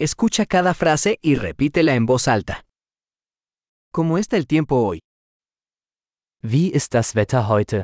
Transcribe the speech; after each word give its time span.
Escucha 0.00 0.46
cada 0.46 0.74
frase 0.74 1.18
y 1.22 1.34
repítela 1.34 1.96
en 1.96 2.06
voz 2.06 2.28
alta. 2.28 2.64
¿Cómo 3.92 4.16
está 4.16 4.36
el 4.36 4.46
tiempo 4.46 4.76
hoy? 4.86 5.00
Wie 6.40 6.70
ist 6.72 6.92
das 6.94 7.16
Wetter 7.16 7.48
heute? 7.48 7.82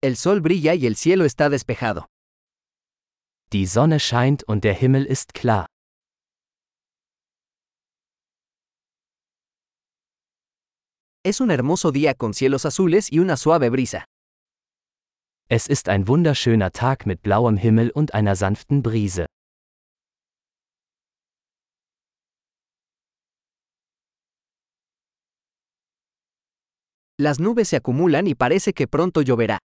El 0.00 0.16
sol 0.16 0.40
brilla 0.40 0.74
y 0.76 0.86
el 0.86 0.94
cielo 0.94 1.24
está 1.24 1.48
despejado. 1.48 2.06
Die 3.50 3.66
Sonne 3.66 3.98
scheint 3.98 4.44
und 4.46 4.62
der 4.62 4.80
Himmel 4.80 5.06
ist 5.06 5.34
klar. 5.34 5.66
Es 11.24 11.40
un 11.40 11.50
hermoso 11.50 11.90
día 11.90 12.14
con 12.14 12.34
cielos 12.34 12.64
azules 12.66 13.10
y 13.12 13.18
una 13.18 13.36
suave 13.36 13.68
brisa. 13.68 14.04
Es 15.50 15.66
ist 15.66 15.88
ein 15.88 16.06
wunderschöner 16.08 16.72
Tag 16.72 17.06
mit 17.06 17.22
blauem 17.22 17.56
Himmel 17.56 17.88
und 17.88 18.12
einer 18.12 18.36
sanften 18.36 18.82
Brise. 18.82 19.24
Las 27.18 27.38
nubes 27.38 27.70
se 27.70 27.76
acumulan 27.76 28.26
y 28.26 28.34
parece 28.34 28.74
que 28.74 28.86
pronto 28.86 29.22
lloverá. 29.22 29.56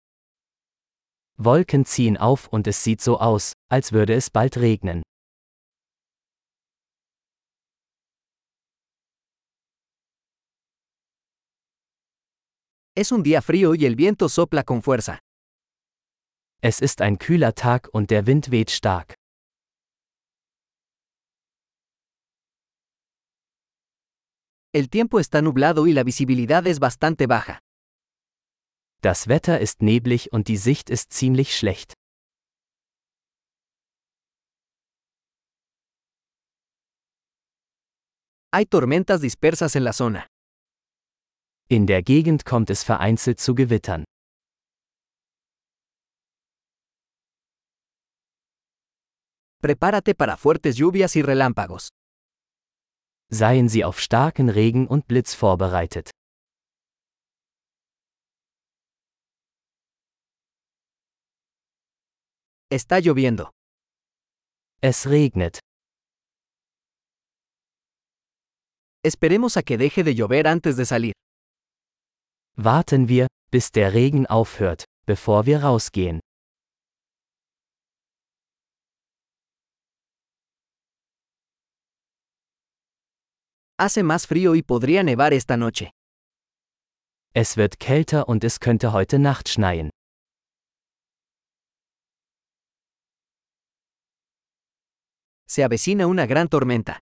Wolken 1.37 1.83
ziehen 1.83 2.15
auf 2.15 2.47
und 2.47 2.65
es 2.67 2.81
sieht 2.81 3.01
so 3.01 3.19
aus, 3.19 3.51
als 3.69 3.91
würde 3.91 4.13
es 4.13 4.29
bald 4.29 4.55
regnen. 4.55 5.01
Es 12.95 13.11
un 13.11 13.23
día 13.23 13.41
frío 13.41 13.75
y 13.75 13.85
el 13.85 13.97
viento 13.97 14.29
sopla 14.29 14.63
con 14.63 14.81
fuerza. 14.81 15.19
Es 16.65 16.79
ist 16.79 17.01
ein 17.01 17.17
kühler 17.17 17.55
Tag 17.55 17.89
und 17.91 18.09
der 18.09 18.25
Wind 18.25 18.49
weht 18.49 18.71
stark. 18.71 19.15
El 24.71 24.87
tiempo 24.87 25.19
está 25.19 25.41
nublado 25.41 25.87
y 25.87 25.91
la 25.91 26.05
visibilidad 26.05 26.65
es 26.65 26.79
bastante 26.79 27.27
baja. 27.27 27.59
Das 29.01 29.27
Wetter 29.27 29.59
ist 29.59 29.81
neblig 29.81 30.31
und 30.31 30.47
die 30.47 30.55
Sicht 30.55 30.89
ist 30.89 31.11
ziemlich 31.11 31.53
schlecht. 31.57 31.95
Hay 38.53 38.65
tormentas 38.67 39.19
dispersas 39.19 39.75
en 39.75 39.83
la 39.83 39.91
zona. 39.91 40.25
In 41.67 41.87
der 41.87 42.03
Gegend 42.03 42.45
kommt 42.45 42.69
es 42.69 42.83
vereinzelt 42.85 43.41
zu 43.41 43.53
Gewittern. 43.53 44.05
Prepárate 49.63 50.13
para 50.13 50.35
fuertes 50.35 50.75
lluvias 50.75 51.15
y 51.15 51.21
relámpagos. 51.21 51.87
Seien 53.31 53.69
Sie 53.69 53.85
auf 53.85 53.97
starken 53.97 54.49
Regen 54.49 54.87
und 54.89 55.07
Blitz 55.07 55.33
vorbereitet. 55.35 56.09
Está 62.69 62.99
lloviendo. 62.99 63.51
Es 64.81 65.05
regnet. 65.05 65.59
Esperemos 69.01 69.55
a 69.55 69.63
que 69.63 69.77
deje 69.77 70.03
de 70.03 70.13
llover 70.13 70.45
antes 70.45 70.75
de 70.75 70.85
salir. 70.85 71.13
Warten 72.57 73.07
wir, 73.07 73.27
bis 73.49 73.71
der 73.71 73.93
Regen 73.93 74.27
aufhört, 74.27 74.83
bevor 75.05 75.45
wir 75.45 75.63
rausgehen. 75.63 76.19
Hace 83.83 84.01
más 84.01 84.27
frío 84.27 84.55
y 84.55 84.61
podría 84.63 85.03
nevar 85.03 85.33
esta 85.33 85.57
noche. 85.57 85.91
Es 87.33 87.57
wird 87.57 87.77
kälter 87.79 88.23
und 88.29 88.45
es 88.45 88.57
könnte 88.57 88.93
heute 88.93 89.19
Nacht 89.19 89.49
schneien. 89.49 89.89
Se 95.45 95.65
avecina 95.65 96.07
una 96.07 96.25
gran 96.25 96.47
tormenta. 96.47 96.99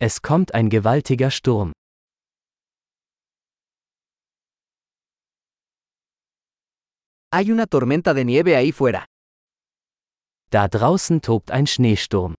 Es 0.00 0.20
kommt 0.22 0.54
ein 0.54 0.68
gewaltiger 0.70 1.30
Sturm. 1.30 1.70
Hay 7.30 7.52
una 7.52 7.66
tormenta 7.66 8.12
de 8.12 8.24
nieve 8.24 8.56
ahí 8.56 8.72
fuera. 8.72 9.06
Da 10.50 10.66
draußen 10.66 11.22
tobt 11.22 11.52
ein 11.52 11.68
Schneesturm. 11.68 12.34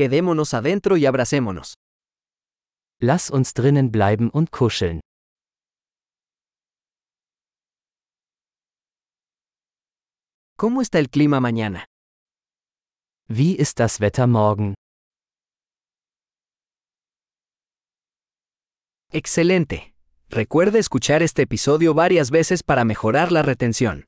Quedémonos 0.00 0.54
adentro 0.54 0.96
y 0.96 1.04
abracémonos. 1.04 1.74
Lass 3.02 3.28
uns 3.28 3.52
drinnen 3.52 3.90
bleiben 3.90 4.30
und 4.32 4.48
kuscheln. 4.50 5.00
¿Cómo 10.56 10.80
está 10.80 11.00
el 11.00 11.10
clima 11.10 11.38
mañana? 11.38 11.84
Wie 13.28 13.52
ist 13.60 13.78
das 13.78 14.00
Wetter 14.00 14.26
morgen? 14.26 14.72
Excelente. 19.12 19.92
Recuerde 20.30 20.78
escuchar 20.78 21.22
este 21.22 21.42
episodio 21.42 21.92
varias 21.92 22.30
veces 22.30 22.62
para 22.62 22.86
mejorar 22.86 23.32
la 23.32 23.42
retención. 23.42 23.98